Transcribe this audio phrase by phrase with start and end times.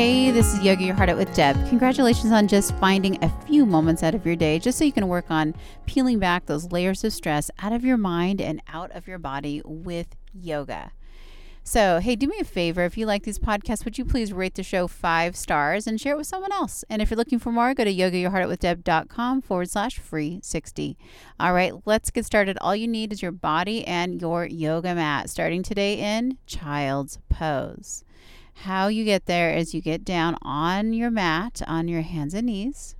[0.00, 1.68] Hey, this is Yoga Your Heart Out with Deb.
[1.68, 5.08] Congratulations on just finding a few moments out of your day just so you can
[5.08, 5.54] work on
[5.84, 9.60] peeling back those layers of stress out of your mind and out of your body
[9.62, 10.92] with yoga.
[11.64, 12.82] So, hey, do me a favor.
[12.86, 16.14] If you like these podcasts, would you please rate the show five stars and share
[16.14, 16.82] it with someone else?
[16.88, 20.96] And if you're looking for more, go to yogayourheartoutwithdeb.com forward slash free 60.
[21.38, 22.56] All right, let's get started.
[22.62, 28.02] All you need is your body and your yoga mat, starting today in child's pose.
[28.64, 32.46] How you get there is you get down on your mat on your hands and
[32.46, 32.94] knees.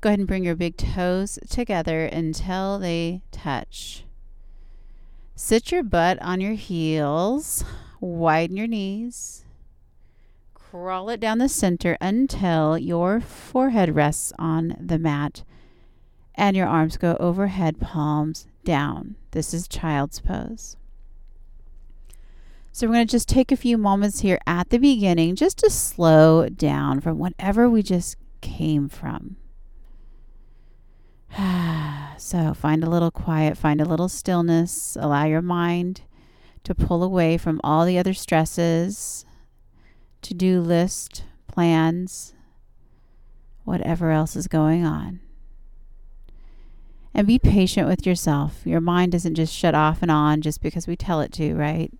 [0.00, 4.04] Go ahead and bring your big toes together until they touch.
[5.34, 7.64] Sit your butt on your heels,
[8.00, 9.44] widen your knees,
[10.54, 15.44] crawl it down the center until your forehead rests on the mat
[16.34, 19.16] and your arms go overhead, palms down.
[19.32, 20.76] This is child's pose.
[22.74, 25.68] So we're going to just take a few moments here at the beginning just to
[25.68, 29.36] slow down from whatever we just came from.
[32.16, 36.00] so find a little quiet, find a little stillness, allow your mind
[36.64, 39.26] to pull away from all the other stresses,
[40.22, 42.32] to do list, plans,
[43.64, 45.20] whatever else is going on.
[47.12, 48.62] And be patient with yourself.
[48.64, 51.92] Your mind doesn't just shut off and on just because we tell it to, right?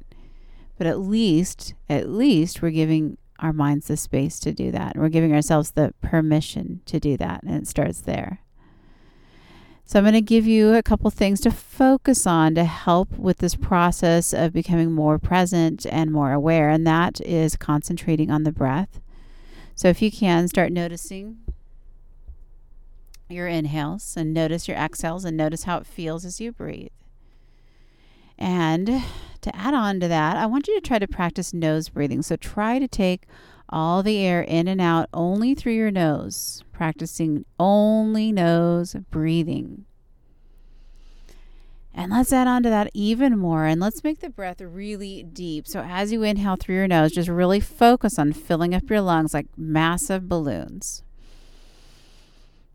[0.83, 4.97] But at least, at least we're giving our minds the space to do that.
[4.97, 7.45] We're giving ourselves the permission to do that.
[7.45, 8.41] And it starts there.
[9.85, 13.39] So I'm going to give you a couple things to focus on to help with
[13.39, 16.69] this process of becoming more present and more aware.
[16.69, 19.01] And that is concentrating on the breath.
[19.77, 21.37] So if you can, start noticing
[23.29, 26.91] your inhales and notice your exhales and notice how it feels as you breathe.
[28.39, 29.03] And
[29.41, 32.23] to add on to that, I want you to try to practice nose breathing.
[32.23, 33.27] So try to take
[33.69, 39.87] all the air in and out only through your nose, practicing only nose breathing.
[41.95, 45.69] And let's add on to that even more and let's make the breath really deep.
[45.69, 49.35] So as you inhale through your nose, just really focus on filling up your lungs
[49.35, 51.03] like massive balloons.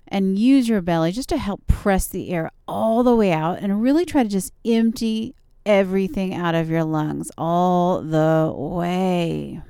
[0.08, 3.82] And use your belly just to help press the air all the way out and
[3.82, 5.36] really try to just empty
[5.68, 9.62] everything out of your lungs all the way.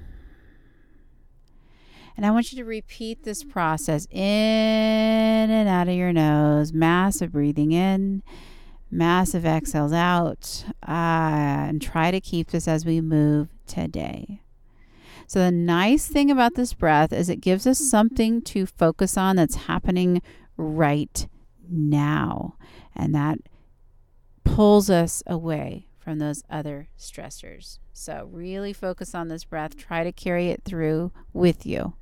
[2.16, 6.72] And I want you to repeat this process in and out of your nose.
[6.72, 8.24] Massive breathing in,
[8.90, 10.66] massive exhales out.
[10.84, 14.41] Ah, and try to keep this as we move today.
[15.28, 19.36] So, the nice thing about this breath is it gives us something to focus on
[19.36, 20.22] that's happening
[20.56, 21.28] right
[21.69, 22.56] now.
[22.96, 23.40] And that
[24.46, 27.79] pulls us away from those other stressors.
[27.91, 29.75] So, really focus on this breath.
[29.75, 31.95] Try to carry it through with you.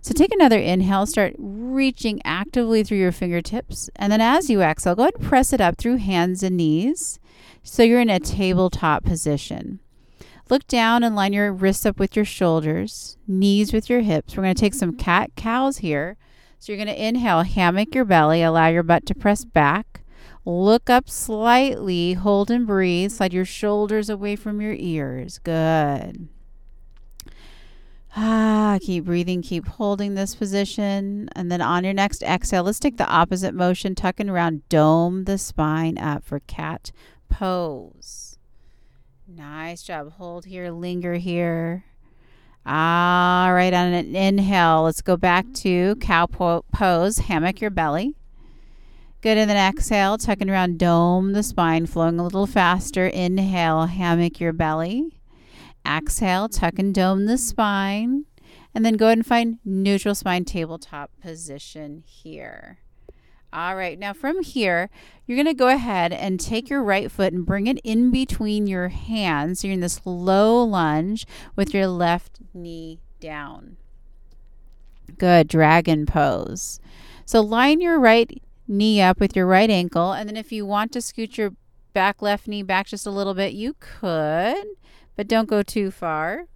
[0.00, 1.06] So, take another inhale.
[1.06, 3.90] Start reaching actively through your fingertips.
[3.94, 7.20] And then, as you exhale, go ahead and press it up through hands and knees.
[7.62, 9.78] So, you're in a tabletop position.
[10.50, 14.36] Look down and line your wrists up with your shoulders, knees with your hips.
[14.36, 15.04] We're going to take some mm-hmm.
[15.04, 16.16] cat cows here.
[16.58, 20.00] So, you're going to inhale, hammock your belly, allow your butt to press back.
[20.48, 23.12] Look up slightly, hold and breathe.
[23.12, 25.38] Slide your shoulders away from your ears.
[25.40, 26.26] Good.
[28.16, 31.28] Ah, keep breathing, keep holding this position.
[31.36, 35.36] And then on your next exhale, let's take the opposite motion, tucking around, dome the
[35.36, 36.92] spine up for cat
[37.28, 38.38] pose.
[39.26, 40.12] Nice job.
[40.12, 41.84] Hold here, linger here.
[42.64, 48.14] All right, on an inhale, let's go back to cow po- pose, hammock your belly.
[49.20, 49.36] Good.
[49.36, 53.06] And then exhale, tucking around, dome the spine, flowing a little faster.
[53.06, 55.18] Inhale, hammock your belly.
[55.86, 58.26] Exhale, tuck and dome the spine.
[58.74, 62.78] And then go ahead and find neutral spine tabletop position here.
[63.50, 64.90] All right, now from here,
[65.26, 68.66] you're going to go ahead and take your right foot and bring it in between
[68.66, 69.60] your hands.
[69.60, 71.26] So you're in this low lunge
[71.56, 73.78] with your left knee down.
[75.16, 76.78] Good, dragon pose.
[77.24, 80.12] So line your right knee up with your right ankle.
[80.12, 81.52] And then if you want to scoot your
[81.92, 84.64] back left knee back just a little bit, you could,
[85.16, 86.46] but don't go too far.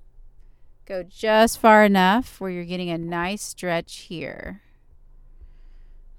[0.85, 4.63] Go just far enough where you're getting a nice stretch here.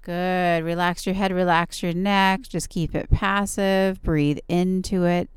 [0.02, 0.64] Good.
[0.64, 2.42] Relax your head, relax your neck.
[2.42, 4.02] Just keep it passive.
[4.02, 5.30] Breathe into it.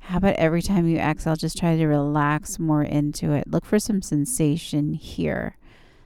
[0.00, 3.50] How about every time you exhale, just try to relax more into it?
[3.50, 5.56] Look for some sensation here.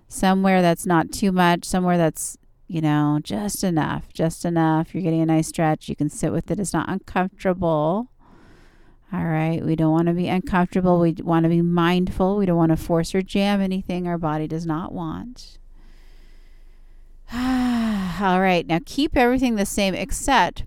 [0.06, 4.94] Somewhere that's not too much, somewhere that's you know, just enough, just enough.
[4.94, 5.88] You're getting a nice stretch.
[5.88, 6.60] You can sit with it.
[6.60, 8.10] It's not uncomfortable.
[9.10, 9.64] All right.
[9.64, 11.00] We don't want to be uncomfortable.
[11.00, 12.36] We want to be mindful.
[12.36, 15.58] We don't want to force or jam anything our body does not want.
[17.32, 18.66] All right.
[18.66, 20.64] Now keep everything the same except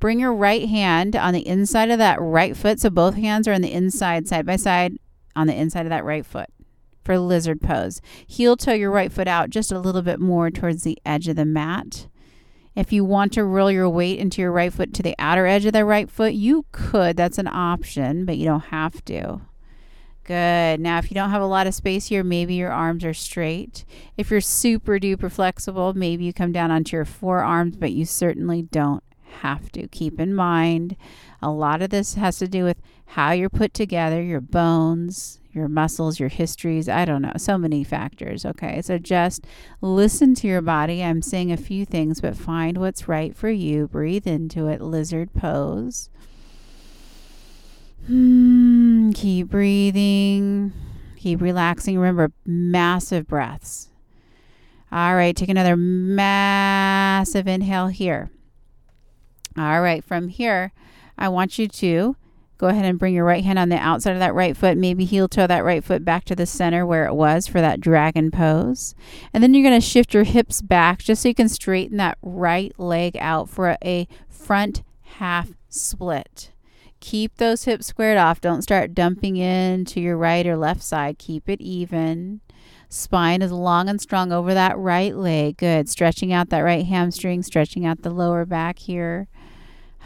[0.00, 2.80] bring your right hand on the inside of that right foot.
[2.80, 4.98] So both hands are on the inside, side by side,
[5.36, 6.50] on the inside of that right foot
[7.06, 8.02] for lizard pose.
[8.26, 11.36] Heel toe your right foot out just a little bit more towards the edge of
[11.36, 12.08] the mat.
[12.74, 15.64] If you want to roll your weight into your right foot to the outer edge
[15.64, 17.16] of the right foot, you could.
[17.16, 19.40] That's an option, but you don't have to.
[20.24, 20.80] Good.
[20.80, 23.84] Now, if you don't have a lot of space here, maybe your arms are straight.
[24.16, 28.62] If you're super duper flexible, maybe you come down onto your forearms, but you certainly
[28.62, 29.04] don't
[29.42, 29.86] have to.
[29.86, 30.96] Keep in mind,
[31.40, 35.68] a lot of this has to do with how you're put together, your bones, your
[35.68, 36.88] muscles, your histories.
[36.88, 37.32] I don't know.
[37.36, 38.44] So many factors.
[38.44, 38.82] Okay.
[38.82, 39.46] So just
[39.80, 41.02] listen to your body.
[41.02, 43.88] I'm saying a few things, but find what's right for you.
[43.88, 44.80] Breathe into it.
[44.80, 46.10] Lizard pose.
[48.06, 50.72] Hmm, keep breathing.
[51.16, 51.98] Keep relaxing.
[51.98, 53.88] Remember, massive breaths.
[54.92, 58.30] All right, take another massive inhale here.
[59.58, 60.72] All right, from here,
[61.18, 62.14] I want you to
[62.58, 65.04] go ahead and bring your right hand on the outside of that right foot, maybe
[65.04, 68.30] heel toe that right foot back to the center where it was for that dragon
[68.30, 68.94] pose.
[69.32, 72.18] And then you're going to shift your hips back just so you can straighten that
[72.22, 76.52] right leg out for a front half split.
[77.00, 78.40] Keep those hips squared off.
[78.40, 81.18] Don't start dumping in to your right or left side.
[81.18, 82.40] Keep it even.
[82.88, 85.56] Spine is long and strong over that right leg.
[85.56, 85.88] Good.
[85.88, 89.28] Stretching out that right hamstring, stretching out the lower back here.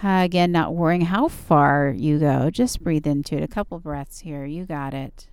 [0.02, 2.50] Again, not worrying how far you go.
[2.50, 3.42] Just breathe into it.
[3.42, 4.46] A couple breaths here.
[4.46, 5.28] You got it.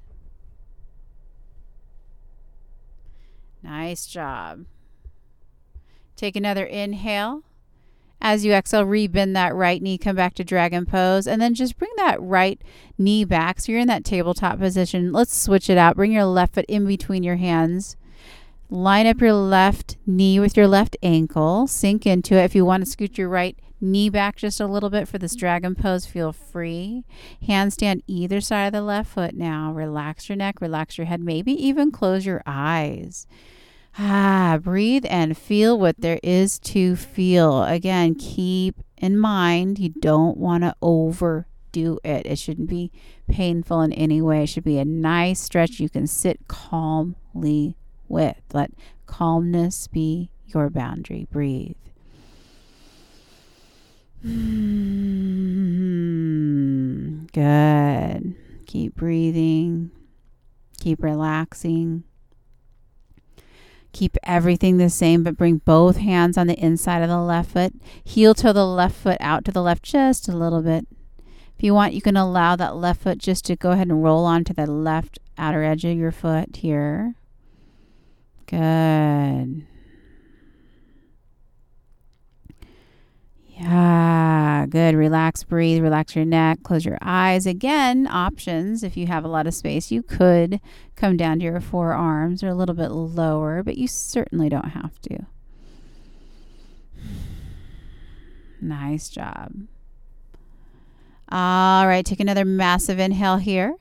[3.64, 4.66] Nice job.
[6.16, 7.44] Take another inhale.
[8.20, 11.78] As you exhale, rebend that right knee, come back to dragon pose, and then just
[11.78, 12.60] bring that right
[12.98, 13.60] knee back.
[13.60, 15.14] So you're in that tabletop position.
[15.14, 15.96] Let's switch it out.
[15.96, 17.96] Bring your left foot in between your hands.
[18.70, 21.68] Line up your left knee with your left ankle.
[21.68, 22.44] Sink into it.
[22.44, 25.36] If you want to scoot your right knee back just a little bit for this
[25.36, 27.04] dragon pose, feel free.
[27.48, 29.72] Handstand either side of the left foot now.
[29.72, 33.28] Relax your neck, relax your head, maybe even close your eyes.
[34.00, 37.64] Ah, breathe and feel what there is to feel.
[37.64, 42.26] Again, keep in mind you don't want to overdo it.
[42.28, 42.92] It shouldn't be
[43.28, 44.44] painful in any way.
[44.44, 47.76] It should be a nice stretch you can sit calmly
[48.08, 48.38] with.
[48.54, 48.72] Let
[49.08, 51.28] calmness be your boundary.
[51.32, 51.76] Breathe.
[54.28, 54.58] Mm-hmm.
[57.34, 58.36] Good.
[58.66, 59.92] Keep breathing.
[60.80, 62.04] Keep relaxing.
[63.94, 67.74] Keep everything the same, but bring both hands on the inside of the left foot.
[68.04, 70.88] Heel toe the left foot out to the left just a little bit.
[71.58, 74.26] If you want, you can allow that left foot just to go ahead and roll
[74.26, 77.16] onto the left outer edge of your foot here.
[78.46, 79.66] Good.
[83.60, 84.94] Yeah, good.
[84.94, 87.48] Relax, breathe, relax your neck, close your eyes.
[87.48, 88.84] Again, options.
[88.84, 90.62] If you have a lot of space, you could
[90.96, 95.02] come down to your forearms or a little bit lower, but you certainly don't have
[95.02, 95.26] to.
[98.62, 99.54] Nice job.
[101.30, 103.76] All right, take another massive inhale here.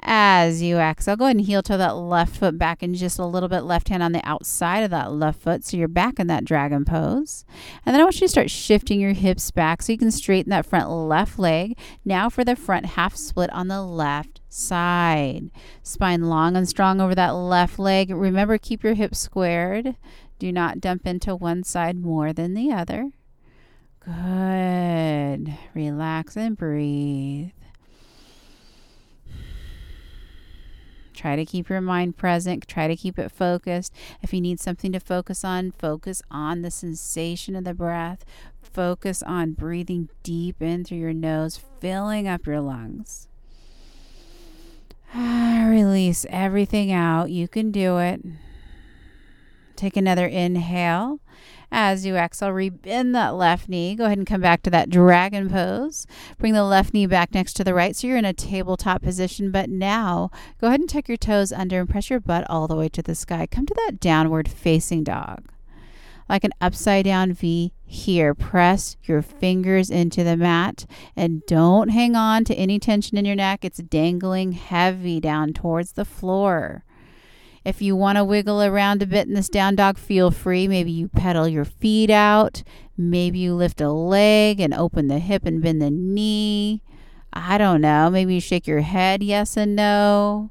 [0.00, 3.26] As you exhale, go ahead and heel toe that left foot back and just a
[3.26, 5.64] little bit left hand on the outside of that left foot.
[5.64, 7.44] So you're back in that dragon pose.
[7.84, 10.50] And then I want you to start shifting your hips back so you can straighten
[10.50, 11.76] that front left leg.
[12.04, 15.50] Now for the front half split on the left side.
[15.82, 18.10] Spine long and strong over that left leg.
[18.10, 19.96] Remember, keep your hips squared.
[20.38, 23.10] Do not dump into one side more than the other.
[24.00, 25.58] Good.
[25.74, 27.50] Relax and breathe.
[31.18, 32.68] Try to keep your mind present.
[32.68, 33.92] Try to keep it focused.
[34.22, 38.24] If you need something to focus on, focus on the sensation of the breath.
[38.62, 43.26] Focus on breathing deep in through your nose, filling up your lungs.
[45.16, 47.30] Release everything out.
[47.30, 48.24] You can do it.
[49.74, 51.18] Take another inhale
[51.70, 53.94] as you exhale, rebend that left knee.
[53.94, 56.06] Go ahead and come back to that dragon pose.
[56.38, 57.94] Bring the left knee back next to the right.
[57.94, 59.50] So you're in a tabletop position.
[59.50, 62.76] But now go ahead and tuck your toes under and press your butt all the
[62.76, 63.46] way to the sky.
[63.46, 65.50] Come to that downward facing dog.
[66.28, 68.34] Like an upside down V here.
[68.34, 70.84] Press your fingers into the mat
[71.16, 73.64] and don't hang on to any tension in your neck.
[73.64, 76.84] It's dangling heavy down towards the floor.
[77.68, 80.66] If you want to wiggle around a bit in this down dog, feel free.
[80.66, 82.62] Maybe you pedal your feet out.
[82.96, 86.80] Maybe you lift a leg and open the hip and bend the knee.
[87.30, 88.08] I don't know.
[88.08, 90.50] Maybe you shake your head yes and no.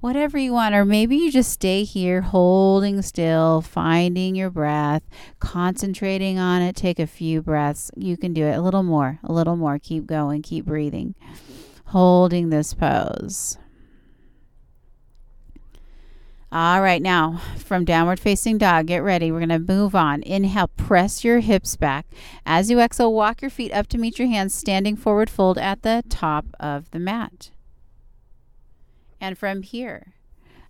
[0.00, 0.74] Whatever you want.
[0.74, 5.04] Or maybe you just stay here holding still, finding your breath,
[5.38, 6.74] concentrating on it.
[6.74, 7.92] Take a few breaths.
[7.94, 9.78] You can do it a little more, a little more.
[9.78, 11.14] Keep going, keep breathing,
[11.84, 13.56] holding this pose.
[16.56, 19.30] All right, now from downward facing dog, get ready.
[19.30, 20.22] We're going to move on.
[20.22, 22.06] Inhale, press your hips back.
[22.46, 25.82] As you exhale, walk your feet up to meet your hands, standing forward fold at
[25.82, 27.50] the top of the mat.
[29.20, 30.14] And from here,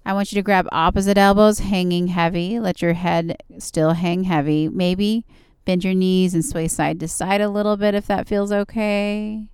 [0.05, 2.59] I want you to grab opposite elbows, hanging heavy.
[2.59, 4.69] Let your head still hang heavy.
[4.69, 5.25] Maybe
[5.65, 9.47] bend your knees and sway side to side a little bit if that feels okay.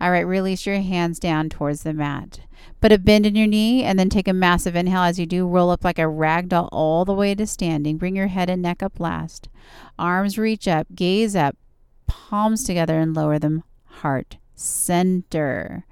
[0.00, 2.40] All right, release your hands down towards the mat.
[2.80, 5.46] Put a bend in your knee and then take a massive inhale as you do.
[5.46, 7.96] Roll up like a rag doll all the way to standing.
[7.96, 9.48] Bring your head and neck up last.
[9.98, 11.56] Arms reach up, gaze up,
[12.06, 13.62] palms together and lower them.
[13.84, 15.86] Heart center.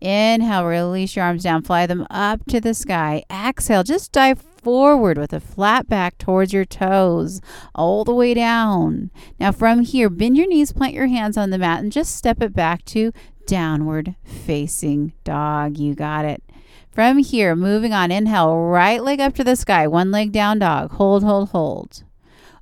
[0.00, 3.24] Inhale, release your arms down, fly them up to the sky.
[3.30, 7.40] Exhale, just dive forward with a flat back towards your toes,
[7.74, 9.10] all the way down.
[9.40, 12.40] Now, from here, bend your knees, plant your hands on the mat, and just step
[12.42, 13.12] it back to
[13.48, 15.78] downward facing dog.
[15.78, 16.42] You got it.
[16.90, 20.92] From here, moving on, inhale, right leg up to the sky, one leg down dog.
[20.92, 22.04] Hold, hold, hold.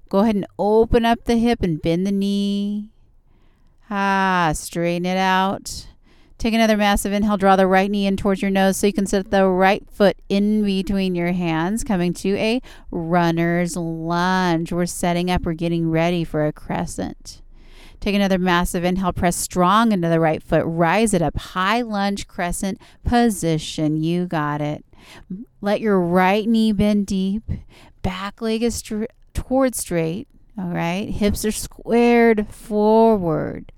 [0.09, 2.91] Go ahead and open up the hip and bend the knee.
[3.91, 5.89] Ah, straighten it out.
[6.39, 7.37] Take another massive inhale.
[7.37, 10.17] Draw the right knee in towards your nose so you can set the right foot
[10.29, 14.71] in between your hands, coming to a runner's lunge.
[14.71, 17.43] We're setting up, we're getting ready for a crescent.
[18.01, 19.13] Take another massive inhale.
[19.13, 20.63] Press strong into the right foot.
[20.65, 21.37] Rise it up.
[21.37, 24.03] High lunge crescent position.
[24.03, 24.85] You got it.
[25.61, 27.43] Let your right knee bend deep.
[28.03, 30.29] Back leg is str- towards straight.
[30.59, 31.09] All right.
[31.09, 33.73] Hips are squared forward.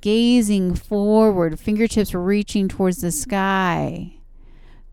[0.00, 1.58] Gazing forward.
[1.58, 4.14] Fingertips reaching towards the sky.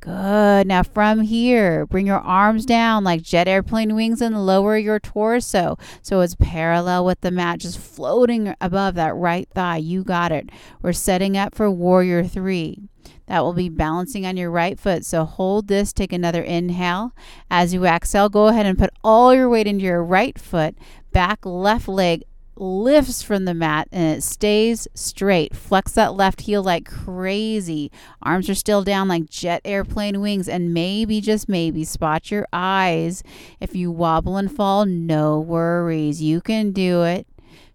[0.09, 0.65] Good.
[0.65, 5.77] Now from here, bring your arms down like jet airplane wings and lower your torso
[6.01, 9.77] so it's parallel with the mat, just floating above that right thigh.
[9.77, 10.49] You got it.
[10.81, 12.79] We're setting up for warrior three.
[13.27, 15.05] That will be balancing on your right foot.
[15.05, 17.13] So hold this, take another inhale.
[17.51, 20.75] As you exhale, go ahead and put all your weight into your right foot,
[21.11, 22.23] back left leg
[22.59, 25.55] lifts from the mat and it stays straight.
[25.55, 27.91] Flex that left heel like crazy.
[28.21, 30.47] Arms are still down like jet airplane wings.
[30.49, 33.23] And maybe, just maybe, spot your eyes.
[33.59, 36.21] If you wobble and fall, no worries.
[36.21, 37.27] You can do it.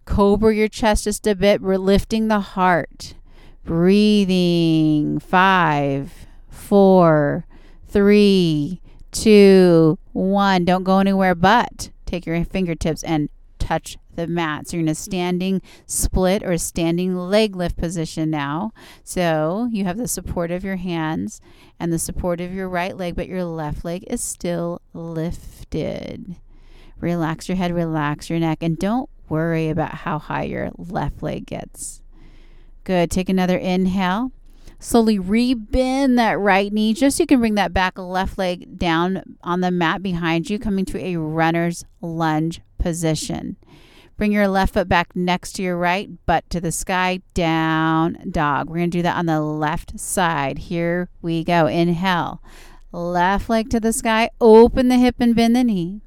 [0.05, 1.63] Cobra your chest just a bit.
[1.63, 3.15] We're lifting the heart.
[3.65, 5.19] Breathing.
[5.19, 7.47] Five, four,
[7.89, 10.65] three, two, one.
[10.65, 13.29] Don't go anywhere but take your fingertips and
[13.65, 14.69] touch the mat.
[14.69, 18.73] So you're in a standing split or standing leg lift position now.
[19.03, 21.41] So you have the support of your hands
[21.81, 26.37] and the support of your right leg, but your left leg is still lifted.
[27.01, 31.47] Relax your head, relax your neck, and don't worry about how high your left leg
[31.47, 32.03] gets.
[32.85, 33.11] Good.
[33.11, 34.31] Take another inhale.
[34.79, 39.37] Slowly rebend that right knee just so you can bring that back left leg down
[39.43, 43.57] on the mat behind you, coming to a runner's lunge position.
[44.19, 48.69] Bring your left foot back next to your right, butt to the sky, down dog.
[48.69, 50.59] We're going to do that on the left side.
[50.59, 51.67] Here we go.
[51.67, 52.43] Inhale.
[52.93, 54.29] Left leg to the sky.
[54.39, 56.03] Open the hip and bend the knee.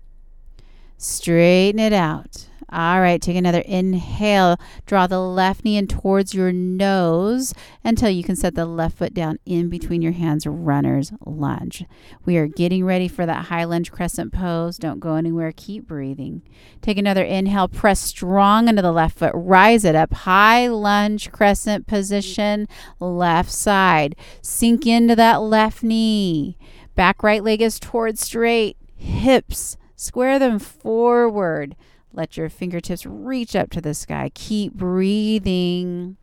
[0.98, 2.46] Straighten it out.
[2.70, 4.58] All right, take another inhale.
[4.86, 9.14] Draw the left knee in towards your nose until you can set the left foot
[9.14, 11.86] down in between your hands, runner's lunge.
[12.26, 14.78] We are getting ready for that high lunge crescent pose.
[14.78, 15.54] Don't go anywhere.
[15.56, 16.42] Keep breathing.
[16.82, 17.70] Take another inhale.
[17.70, 19.32] Press strong into the left foot.
[19.34, 20.14] Rise it up.
[20.14, 22.68] High lunge crescent position,
[23.00, 24.16] left side.
[24.42, 26.58] Sink into that left knee.
[26.96, 28.76] Back right leg is towards straight.
[28.98, 31.76] Hips, square them forward.
[32.18, 34.32] Let your fingertips reach up to the sky.
[34.34, 36.18] Keep breathing.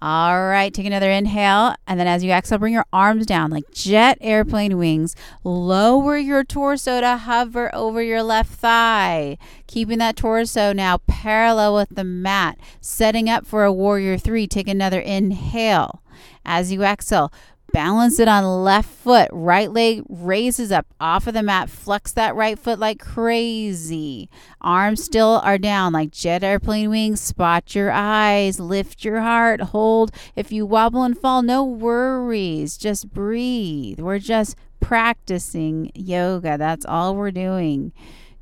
[0.00, 1.74] All right, take another inhale.
[1.86, 5.14] And then as you exhale, bring your arms down like jet airplane wings.
[5.44, 9.36] Lower your torso to hover over your left thigh.
[9.66, 12.58] Keeping that torso now parallel with the mat.
[12.80, 14.46] Setting up for a warrior three.
[14.46, 16.02] Take another inhale.
[16.46, 17.30] As you exhale,
[17.72, 19.30] Balance it on left foot.
[19.32, 21.70] Right leg raises up off of the mat.
[21.70, 24.28] Flex that right foot like crazy.
[24.60, 27.20] Arms still are down like jet airplane wings.
[27.20, 28.60] Spot your eyes.
[28.60, 29.60] Lift your heart.
[29.60, 30.12] Hold.
[30.36, 32.76] If you wobble and fall, no worries.
[32.76, 34.00] Just breathe.
[34.00, 36.58] We're just practicing yoga.
[36.58, 37.92] That's all we're doing.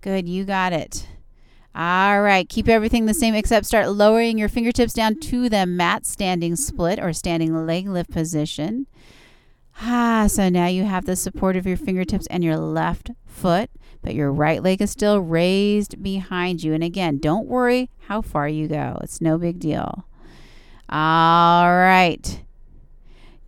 [0.00, 0.28] Good.
[0.28, 1.06] You got it.
[1.72, 6.04] All right, keep everything the same except start lowering your fingertips down to the mat
[6.04, 8.88] standing split or standing leg lift position.
[9.80, 13.70] Ah, so now you have the support of your fingertips and your left foot,
[14.02, 16.74] but your right leg is still raised behind you.
[16.74, 20.04] And again, don't worry how far you go, it's no big deal.
[20.88, 22.42] All right.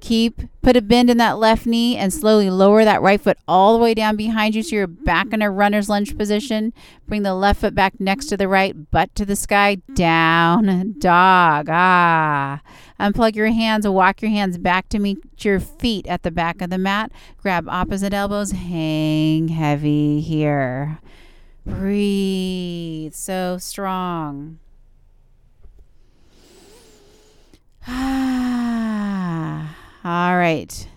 [0.01, 3.77] Keep put a bend in that left knee and slowly lower that right foot all
[3.77, 6.73] the way down behind you so you're back in a runner's lunge position.
[7.07, 11.69] Bring the left foot back next to the right, butt to the sky, down dog.
[11.71, 12.61] Ah.
[13.03, 16.71] Unplug your hands, walk your hands back to meet your feet at the back of
[16.71, 17.11] the mat.
[17.37, 21.01] Grab opposite elbows, hang heavy here.
[21.67, 24.61] Breathe so strong.
[27.89, 29.77] Ah.
[30.05, 30.89] All right.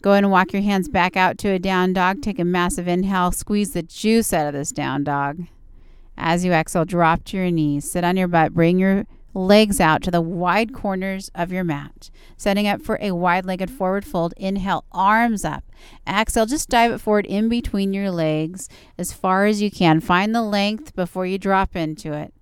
[0.00, 2.22] Go ahead and walk your hands back out to a down dog.
[2.22, 3.32] Take a massive inhale.
[3.32, 5.44] Squeeze the juice out of this down dog.
[6.16, 7.90] As you exhale, drop to your knees.
[7.90, 8.54] Sit on your butt.
[8.54, 12.10] Bring your legs out to the wide corners of your mat.
[12.36, 14.32] Setting up for a wide legged forward fold.
[14.36, 15.64] Inhale, arms up.
[16.08, 20.00] Exhale, just dive it forward in between your legs as far as you can.
[20.00, 22.32] Find the length before you drop into it.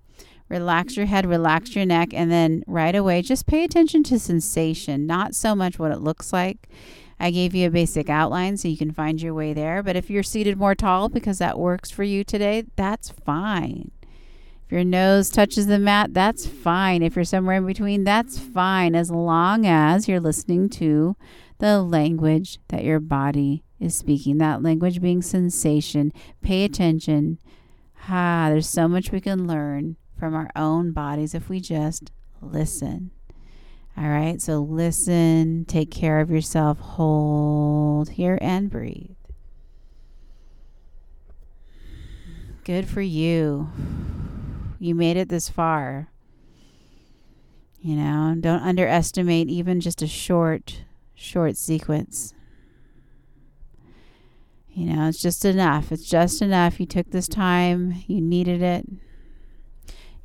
[0.49, 5.07] Relax your head, relax your neck, and then right away, just pay attention to sensation,
[5.07, 6.67] not so much what it looks like.
[7.19, 9.81] I gave you a basic outline so you can find your way there.
[9.81, 13.91] But if you're seated more tall because that works for you today, that's fine.
[14.65, 17.03] If your nose touches the mat, that's fine.
[17.03, 21.15] If you're somewhere in between, that's fine, as long as you're listening to
[21.59, 24.37] the language that your body is speaking.
[24.37, 26.11] That language being sensation.
[26.41, 27.39] Pay attention.
[28.09, 33.11] Ah, there's so much we can learn from our own bodies if we just listen.
[33.95, 39.11] All right, so listen, take care of yourself, hold here, and breathe.
[42.63, 43.69] Good for you.
[44.83, 46.09] You made it this far.
[47.79, 50.83] You know, don't underestimate even just a short,
[51.15, 52.33] short sequence.
[54.73, 55.93] You know, it's just enough.
[55.93, 56.81] It's just enough.
[56.81, 58.85] You took this time, you needed it.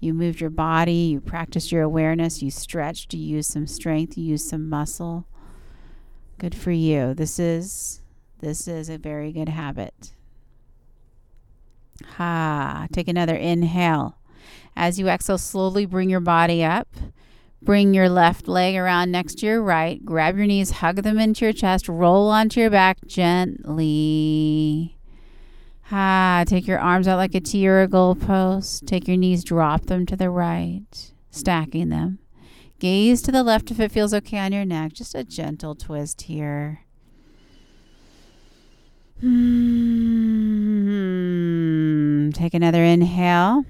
[0.00, 4.24] You moved your body, you practiced your awareness, you stretched, you used some strength, you
[4.24, 5.28] used some muscle.
[6.38, 7.14] Good for you.
[7.14, 8.02] This is
[8.40, 10.14] this is a very good habit.
[12.16, 14.17] Ha, take another inhale.
[14.80, 16.86] As you exhale, slowly bring your body up.
[17.60, 20.02] Bring your left leg around next to your right.
[20.04, 24.96] Grab your knees, hug them into your chest, roll onto your back gently.
[25.90, 28.86] Ah, take your arms out like a T or a goalpost.
[28.86, 32.20] Take your knees, drop them to the right, stacking them.
[32.78, 34.92] Gaze to the left if it feels okay on your neck.
[34.92, 36.84] Just a gentle twist here.
[39.20, 39.88] Hmm.
[42.30, 43.64] Take another inhale.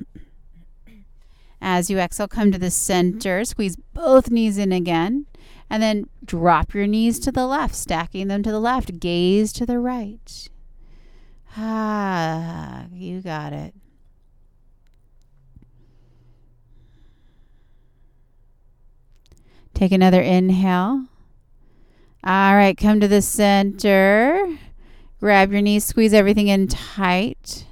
[1.61, 3.45] As you exhale, come to the center.
[3.45, 5.27] Squeeze both knees in again.
[5.71, 9.01] And then drop your knees to the left, stacking them to the left.
[9.01, 10.49] Gaze to the right.
[11.57, 13.75] Ah, you got it.
[19.75, 21.07] Take another inhale.
[22.25, 24.59] All right, come to the center.
[25.21, 27.65] Grab your knees, squeeze everything in tight.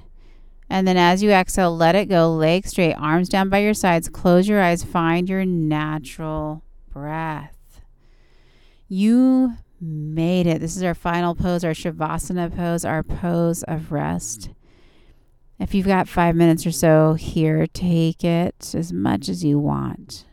[0.69, 2.29] And then as you exhale, let it go.
[2.29, 4.09] Legs straight, arms down by your sides.
[4.09, 4.83] Close your eyes.
[4.83, 7.81] Find your natural breath.
[8.89, 10.59] You made it.
[10.59, 14.49] This is our final pose, our Shavasana pose, our pose of rest.
[15.59, 20.25] If you've got five minutes or so here, take it as much as you want.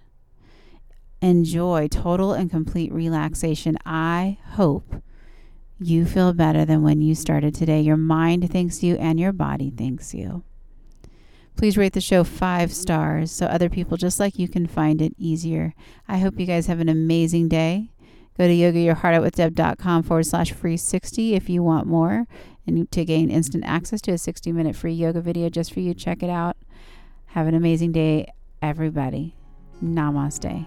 [1.22, 3.78] Enjoy total and complete relaxation.
[3.86, 5.02] I hope
[5.80, 7.80] you feel better than when you started today.
[7.80, 10.44] Your mind thanks you and your body thanks you.
[11.56, 15.14] Please rate the show five stars so other people just like you can find it
[15.18, 15.74] easier.
[16.08, 17.90] I hope you guys have an amazing day.
[18.36, 22.26] Go to yogayourheartoutwithdeb.com forward slash free 60 if you want more
[22.66, 25.94] and to gain instant access to a 60 minute free yoga video just for you.
[25.94, 26.56] Check it out.
[27.26, 29.36] Have an amazing day, everybody.
[29.82, 30.66] Namaste.